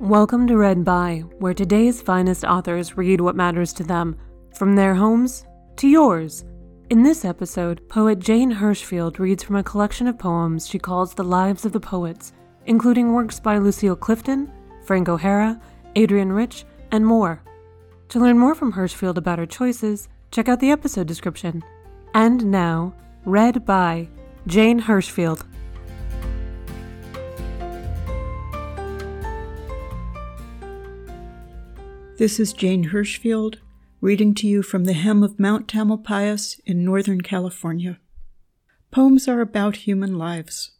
[0.00, 4.18] Welcome to Read By, where today's finest authors read what matters to them,
[4.56, 6.44] from their homes to yours.
[6.90, 11.22] In this episode, poet Jane Hirshfield reads from a collection of poems she calls The
[11.22, 12.32] Lives of the Poets,
[12.66, 14.52] including works by Lucille Clifton,
[14.84, 15.60] Frank O'Hara,
[15.96, 17.40] Adrienne Rich, and more.
[18.08, 21.62] To learn more from Hirshfield about her choices, check out the episode description.
[22.14, 24.08] And now, read by
[24.48, 25.46] Jane Hirshfield.
[32.16, 33.56] This is Jane Hirshfield
[34.00, 37.98] reading to you from the hem of Mount Tamalpais in Northern California.
[38.92, 40.70] Poems are about human lives,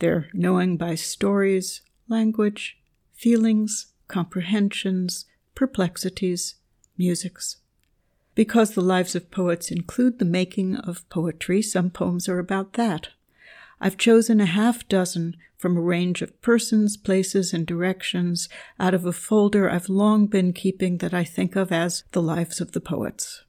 [0.00, 2.76] their knowing by stories, language,
[3.14, 6.56] feelings, comprehensions, perplexities,
[6.98, 7.58] musics.
[8.34, 13.10] Because the lives of poets include the making of poetry, some poems are about that.
[13.80, 18.48] I've chosen a half dozen from a range of persons, places, and directions
[18.78, 22.60] out of a folder I've long been keeping that I think of as the lives
[22.60, 23.44] of the poets.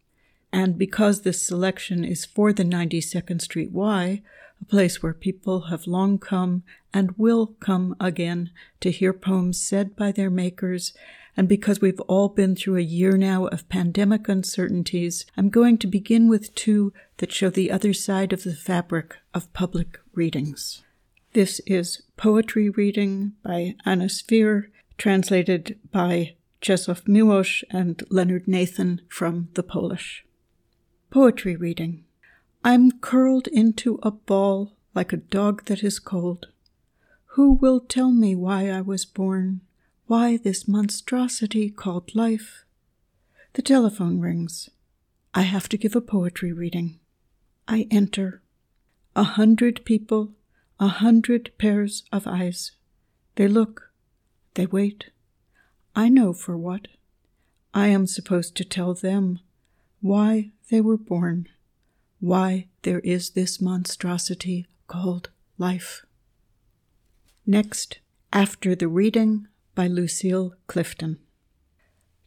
[0.53, 4.21] And because this selection is for the 92nd Street Y,
[4.61, 6.63] a place where people have long come
[6.93, 10.93] and will come again to hear poems said by their makers
[11.37, 15.87] and because we've all been through a year now of pandemic uncertainties, I'm going to
[15.87, 20.83] begin with two that show the other side of the fabric of public readings.
[21.33, 24.65] This is Poetry Reading by Anna Swir,
[24.97, 30.25] translated by Czesław Miłosz and Leonard Nathan from the Polish.
[31.09, 32.03] Poetry Reading
[32.63, 36.47] I'm curled into a ball like a dog that is cold.
[37.35, 39.61] Who will tell me why I was born?
[40.11, 42.65] Why this monstrosity called life?
[43.53, 44.69] The telephone rings.
[45.33, 46.99] I have to give a poetry reading.
[47.65, 48.41] I enter.
[49.15, 50.33] A hundred people,
[50.81, 52.73] a hundred pairs of eyes.
[53.35, 53.93] They look,
[54.55, 55.11] they wait.
[55.95, 56.89] I know for what.
[57.73, 59.39] I am supposed to tell them
[60.01, 61.47] why they were born,
[62.19, 66.05] why there is this monstrosity called life.
[67.45, 67.99] Next,
[68.33, 71.19] after the reading, by Lucille Clifton.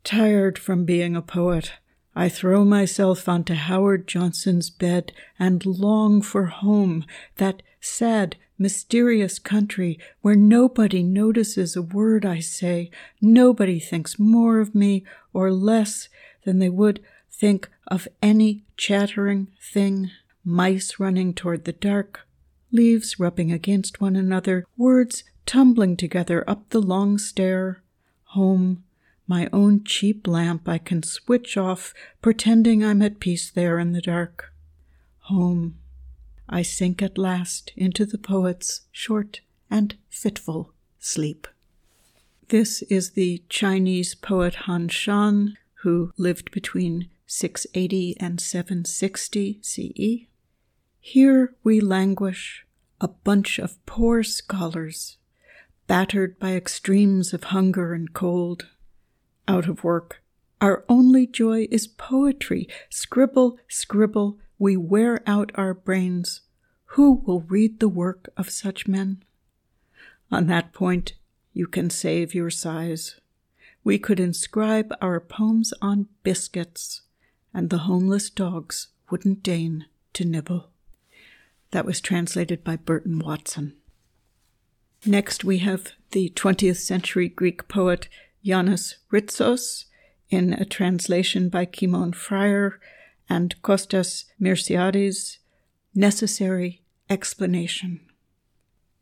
[0.03, 1.73] Tired from being a poet,
[2.17, 7.05] I throw myself onto Howard Johnson's bed and long for home,
[7.37, 12.91] that sad, mysterious country where nobody notices a word I say,
[13.21, 16.09] nobody thinks more of me or less
[16.45, 17.01] than they would
[17.31, 20.11] think of any chattering thing,
[20.45, 22.27] mice running toward the dark,
[22.75, 27.83] leaves rubbing against one another, words tumbling together up the long stair,
[28.25, 28.83] home,
[29.27, 34.03] my own cheap lamp I can switch off, pretending I'm at peace there in the
[34.03, 34.53] dark.
[35.21, 35.79] Home,
[36.49, 39.41] I sink at last into the poet's short
[39.71, 41.47] and fitful sleep.
[42.49, 50.27] This is the Chinese poet Han Shan, who lived between 680 and 760 CE.
[51.07, 52.65] Here we languish,
[52.99, 55.19] a bunch of poor scholars,
[55.87, 58.69] battered by extremes of hunger and cold,
[59.47, 60.23] out of work.
[60.63, 62.71] Our only joy is poetry.
[62.89, 66.41] Scribble, scribble, we wear out our brains.
[66.97, 69.23] Who will read the work of such men?
[70.33, 71.13] On that point,
[71.53, 73.21] you can save your sighs.
[73.85, 77.03] We could inscribe our poems on biscuits,
[77.53, 80.71] and the homeless dogs wouldn't deign to nibble.
[81.75, 83.75] That was translated by Burton Watson.
[85.05, 88.09] Next, we have the 20th century Greek poet
[88.47, 89.87] Yannis Ritsos
[90.31, 92.79] in a translation by Kimon Friar
[93.29, 95.39] and Kostas Myrsiades,
[95.97, 97.99] Necessary Explanation.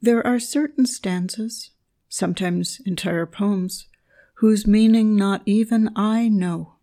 [0.00, 1.72] There are certain stanzas,
[2.09, 3.84] sometimes entire poems,
[4.37, 6.77] whose meaning not even I know.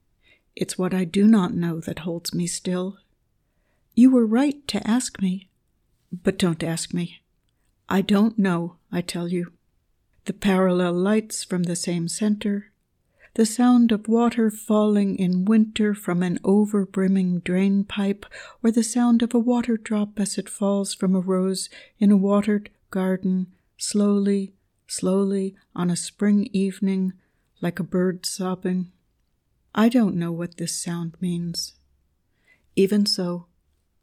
[0.55, 2.99] It's what I do not know that holds me still.
[3.95, 5.48] You were right to ask me,
[6.11, 7.21] but don't ask me.
[7.87, 9.53] I don't know, I tell you.
[10.25, 12.71] The parallel lights from the same center,
[13.35, 18.25] the sound of water falling in winter from an over-brimming drain pipe,
[18.63, 21.69] or the sound of a water drop as it falls from a rose
[21.99, 23.47] in a watered garden,
[23.77, 24.53] slowly,
[24.87, 27.13] slowly, on a spring evening,
[27.61, 28.91] like a bird sobbing.
[29.73, 31.73] I don't know what this sound means.
[32.75, 33.45] Even so,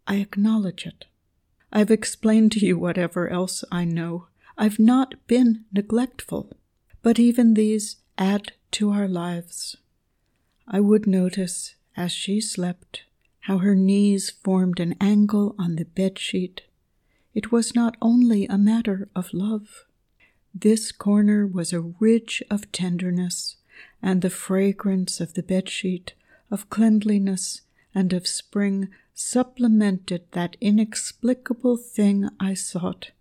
[0.06, 1.06] I acknowledge it.
[1.76, 4.28] I've explained to you whatever else I know.
[4.56, 6.56] I've not been neglectful,
[7.02, 9.76] but even these add to our lives.
[10.67, 13.02] I would notice, as she slept,
[13.40, 16.62] how her knees formed an angle on the bed sheet.
[17.34, 19.84] It was not only a matter of love.
[20.55, 23.56] This corner was a ridge of tenderness,
[24.00, 26.14] and the fragrance of the bedsheet,
[26.50, 27.61] of cleanliness,
[27.96, 33.12] and of spring supplemented that inexplicable thing I sought,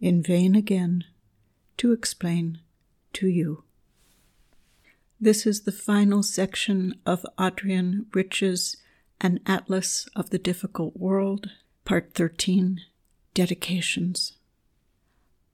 [0.00, 1.04] in vain again,
[1.76, 2.58] to explain
[3.12, 3.62] to you.
[5.20, 8.78] This is the final section of Adrienne Rich's
[9.20, 11.50] An Atlas of the Difficult World,
[11.84, 12.80] Part 13
[13.32, 14.32] Dedications.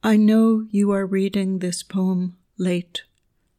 [0.01, 3.03] I know you are reading this poem late,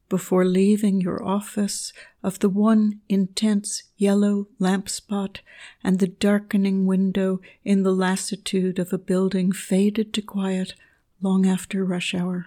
[0.09, 5.41] before leaving your office of the one intense yellow lamp spot
[5.85, 10.75] and the darkening window in the lassitude of a building faded to quiet
[11.21, 12.47] long after rush hour.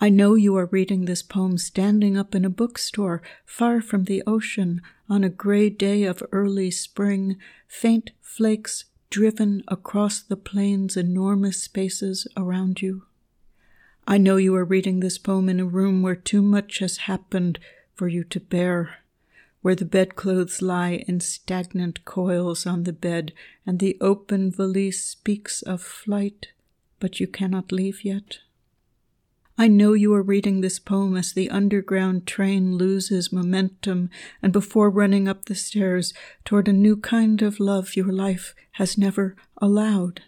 [0.00, 4.22] I know you are reading this poem standing up in a bookstore far from the
[4.26, 4.80] ocean
[5.10, 7.36] on a gray day of early spring,
[7.68, 13.02] faint flakes driven across the plain's enormous spaces around you.
[14.10, 17.60] I know you are reading this poem in a room where too much has happened
[17.94, 18.96] for you to bear,
[19.62, 23.32] where the bedclothes lie in stagnant coils on the bed
[23.64, 26.48] and the open valise speaks of flight,
[26.98, 28.40] but you cannot leave yet.
[29.56, 34.10] I know you are reading this poem as the underground train loses momentum
[34.42, 36.12] and before running up the stairs
[36.44, 40.22] toward a new kind of love your life has never allowed.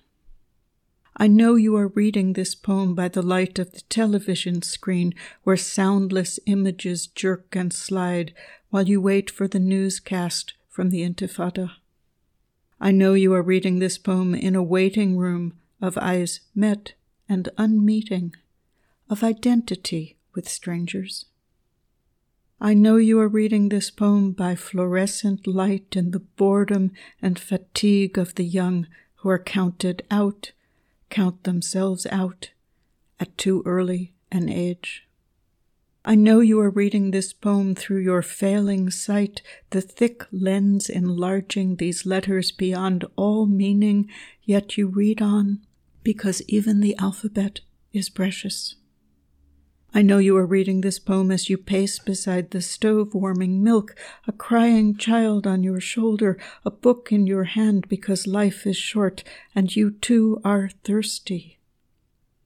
[1.16, 5.56] I know you are reading this poem by the light of the television screen where
[5.56, 8.32] soundless images jerk and slide
[8.70, 11.72] while you wait for the newscast from the Intifada.
[12.80, 16.94] I know you are reading this poem in a waiting room of eyes met
[17.28, 18.34] and unmeeting
[19.10, 21.26] of identity with strangers.
[22.60, 28.16] I know you are reading this poem by fluorescent light in the boredom and fatigue
[28.16, 28.86] of the young
[29.16, 30.52] who are counted out,
[31.12, 32.50] count themselves out
[33.20, 35.06] at too early an age.
[36.04, 41.76] I know you are reading this poem through your failing sight, the thick lens enlarging
[41.76, 44.10] these letters beyond all meaning,
[44.42, 45.60] yet you read on
[46.02, 47.60] because even the alphabet
[47.92, 48.74] is precious.
[49.94, 53.94] I know you are reading this poem as you pace beside the stove warming milk,
[54.26, 59.22] a crying child on your shoulder, a book in your hand because life is short
[59.54, 61.58] and you too are thirsty.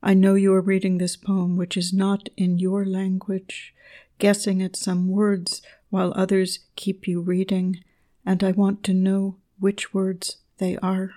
[0.03, 3.73] I know you are reading this poem, which is not in your language,
[4.19, 7.85] guessing at some words while others keep you reading,
[8.25, 11.13] and I want to know which words they are.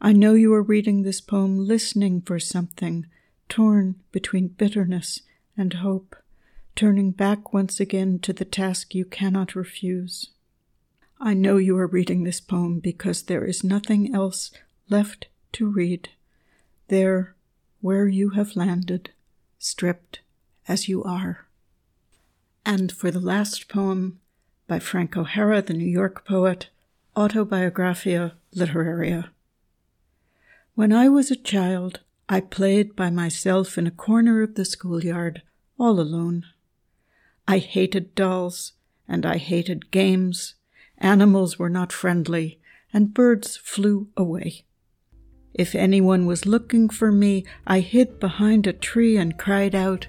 [0.00, 3.06] I know you are reading this poem listening for something
[3.48, 5.22] torn between bitterness
[5.56, 6.16] and hope,
[6.74, 10.30] turning back once again to the task you cannot refuse.
[11.18, 14.50] I know you are reading this poem because there is nothing else
[14.88, 16.10] left to read.
[16.88, 17.34] There,
[17.80, 19.10] where you have landed,
[19.58, 20.20] stripped
[20.68, 21.46] as you are.
[22.64, 24.20] And for the last poem,
[24.66, 26.68] by Frank O'Hara, the New York poet,
[27.16, 29.30] Autobiographia Literaria.
[30.74, 35.42] When I was a child, I played by myself in a corner of the schoolyard,
[35.78, 36.44] all alone.
[37.46, 38.72] I hated dolls,
[39.06, 40.54] and I hated games.
[40.98, 42.58] Animals were not friendly,
[42.92, 44.64] and birds flew away.
[45.54, 50.08] If anyone was looking for me, I hid behind a tree and cried out,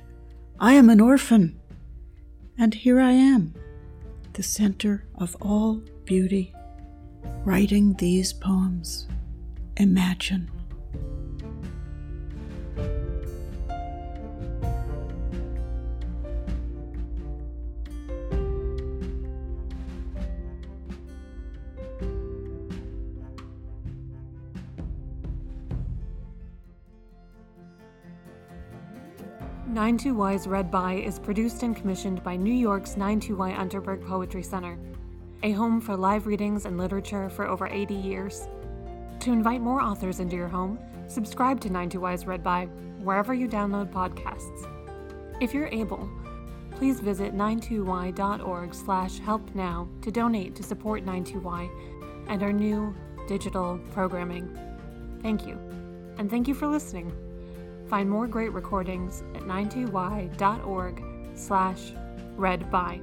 [0.60, 1.60] I am an orphan.
[2.58, 3.53] And here I am,
[4.34, 6.56] the center of all beauty,
[7.46, 9.08] writing these poems.
[9.77, 10.50] Imagine.
[29.77, 34.75] 92Y's Read By is produced and commissioned by New York's 92Y Unterberg Poetry Center,
[35.43, 38.48] a home for live readings and literature for over 80 years.
[39.19, 42.65] To invite more authors into your home, subscribe to 92Y's Read By
[43.03, 44.67] wherever you download podcasts.
[45.39, 46.10] If you're able,
[46.72, 51.69] please visit 92y.org slash help now to donate to support 92y
[52.29, 52.96] and our new
[53.27, 54.57] digital programming.
[55.22, 55.60] Thank you,
[56.17, 57.26] and thank you for listening.
[57.89, 61.03] Find more great recordings at 92y.org
[61.36, 61.94] slash
[62.36, 63.00] read by.